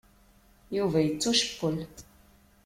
[0.77, 1.79] Yuba yettucewwel.